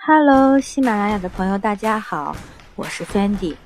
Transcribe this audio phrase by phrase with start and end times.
[0.00, 2.34] Hello，喜马拉雅的朋友，大家好，
[2.76, 3.56] 我是 Fendi。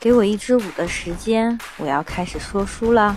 [0.00, 3.14] 给我一支舞的时间，我要开始说书了。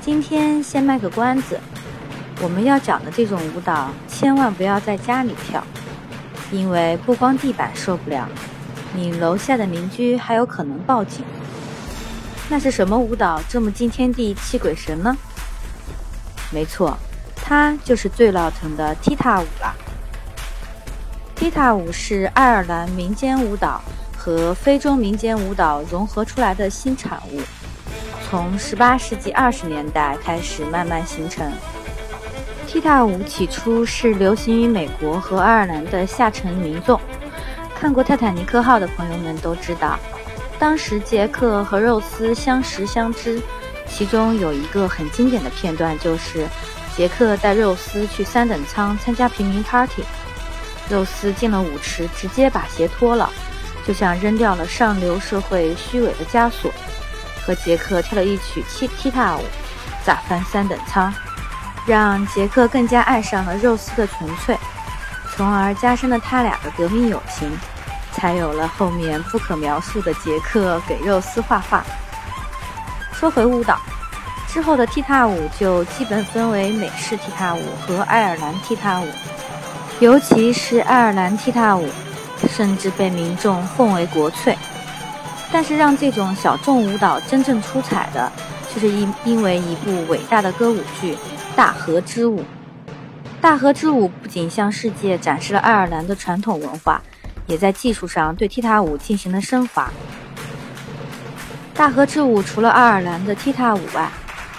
[0.00, 1.60] 今天先卖个关子，
[2.40, 5.62] 我们要讲的这种舞蹈，千万不要在家里跳，
[6.50, 8.26] 因为不光地板受不了，
[8.94, 11.24] 你楼下的邻居还有可能报警。
[12.48, 15.16] 那是什么舞蹈这么惊天地泣鬼神呢？
[16.50, 16.96] 没错，
[17.36, 19.76] 它就是最老成的踢踏舞了。
[21.42, 23.82] 踢踏舞是爱尔兰民间舞蹈
[24.16, 27.40] 和非洲民间舞蹈融合出来的新产物，
[28.30, 31.52] 从18世纪20年代开始慢慢形成。
[32.68, 37.00] 踢踏舞起初是流行于美国和爱尔兰的下层民众。
[37.74, 39.98] 看过《泰坦尼克号》的朋友们都知道，
[40.60, 43.42] 当时杰克和肉丝相识相知，
[43.88, 46.46] 其中有一个很经典的片段，就是
[46.96, 50.04] 杰克带肉丝去三等舱参加平民 party。
[50.88, 53.30] 肉丝进了舞池，直接把鞋脱了，
[53.86, 56.70] 就像扔掉了上流社会虚伪的枷锁，
[57.46, 59.44] 和杰克跳了一曲踢踢踏舞，
[60.04, 61.12] 砸翻三等舱，
[61.86, 64.58] 让杰克更加爱上了肉丝的纯粹，
[65.34, 67.50] 从而加深了他俩的革命友情，
[68.12, 71.84] 才有了后面不可描述的杰克给肉丝画画。
[73.12, 73.80] 说回舞蹈，
[74.48, 79.08] 之后的踢踏舞就基本分为美式踢踏舞和爱尔兰踢踏舞。
[80.02, 81.88] 尤其是爱尔兰踢踏舞，
[82.48, 84.58] 甚至被民众奉为国粹。
[85.52, 88.32] 但是，让这种小众舞蹈真正出彩的，
[88.74, 91.14] 就是因因为一部伟大的歌舞剧
[91.54, 92.40] 《大河之舞》。
[93.40, 97.00] 《大河之舞》不仅向世界展示了爱尔兰的传统文化，
[97.46, 99.84] 也在技术上对踢踏舞进行了升华。
[101.78, 104.10] 《大河之舞》除了爱尔兰的踢踏舞外，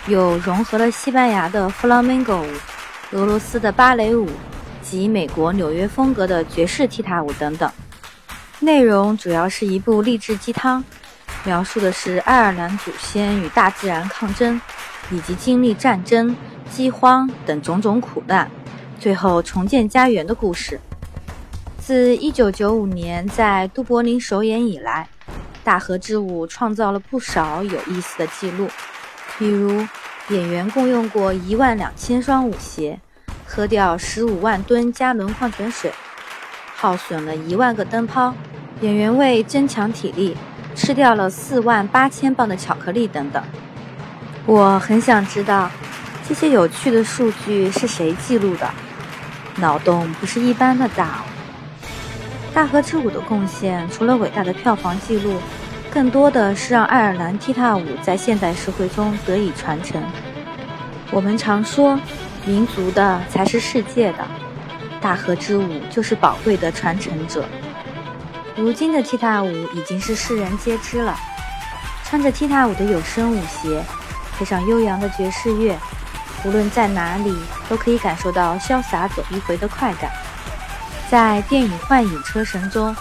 [0.08, 2.48] 又融合了西班牙的弗朗明戈舞、
[3.12, 4.30] 俄罗斯的芭蕾舞。
[4.84, 7.72] 及美国纽约风格的爵士踢踏舞等等，
[8.60, 10.84] 内容主要是一部励志鸡汤，
[11.46, 14.60] 描述的是爱尔兰祖先与大自然抗争，
[15.10, 16.36] 以及经历战争、
[16.70, 18.52] 饥荒等种种苦难，
[19.00, 20.80] 最后重建家园的故事。
[21.80, 25.08] 自1995年在都柏林首演以来，
[25.64, 28.70] 《大河之舞》创造了不少有意思的记录，
[29.38, 29.86] 比如
[30.30, 33.00] 演员共用过一万两千双舞鞋。
[33.56, 35.94] 喝掉十五万吨加仑矿泉水，
[36.76, 38.34] 耗损了一万个灯泡，
[38.82, 40.36] 演员为增强体力，
[40.74, 43.44] 吃掉了四万八千磅的巧克力等等。
[44.48, 45.70] 我很想知道，
[46.28, 48.68] 这些有趣的数据是谁记录的？
[49.58, 51.24] 脑洞不是一般的大。
[52.56, 55.40] 大河之舞的贡献，除了伟大的票房记录，
[55.92, 60.02] 更多的是让爱尔兰踢踏舞在现代社会中得以传承。
[61.12, 62.00] 我们常说。
[62.46, 64.28] 民族的才是世界的，
[65.00, 67.46] 大河之舞就是宝贵的传承者。
[68.56, 71.18] 如今的踢踏舞已经是世人皆知了。
[72.04, 73.84] 穿着踢踏舞的有声舞鞋，
[74.38, 75.76] 配上悠扬的爵士乐，
[76.44, 77.36] 无论在哪里
[77.68, 80.12] 都可以感受到潇洒走一回的快感。
[81.10, 82.96] 在电影《幻影车神》中，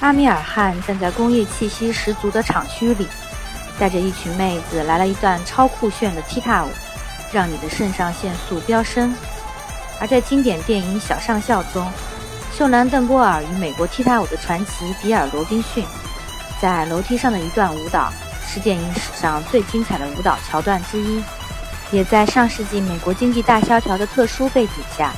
[0.00, 3.08] 阿米尔汗站在工业气息十足的厂区里，
[3.78, 6.68] 带着一群妹子来了一段超酷炫的踢踏舞。
[7.32, 9.14] 让你的肾上腺素飙升。
[10.00, 11.90] 而在经典电影《小上校》中，
[12.52, 15.84] 秀兰·邓波尔与美国踢踏舞的传奇比尔·罗宾逊
[16.60, 18.12] 在楼梯上的一段舞蹈，
[18.46, 21.22] 是电影史上最精彩的舞蹈桥段之一，
[21.90, 25.12] 也在上世纪美国经济大萧条的特殊背景下，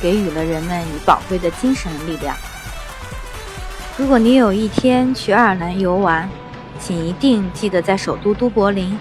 [0.00, 2.36] 给予了人们以宝贵的精神力量。
[3.96, 6.28] 如果你有一天去爱尔兰游玩，
[6.78, 8.98] 请一定记得在首都都柏林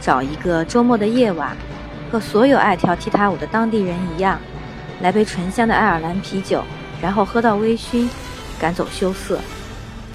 [0.00, 1.54] 找一个周末的夜晚。
[2.10, 4.40] 和所有爱跳踢踏舞的当地人一样，
[5.00, 6.64] 来杯醇香的爱尔兰啤酒，
[7.02, 8.08] 然后喝到微醺，
[8.58, 9.40] 赶走羞涩，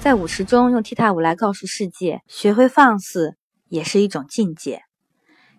[0.00, 3.36] 在舞池中用踢踏舞来告诉世界，学会放肆
[3.68, 4.82] 也是一种境界。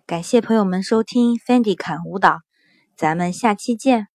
[0.06, 2.40] 感谢朋友们收听 Fendi 侃舞蹈，
[2.96, 4.08] 咱们下期见。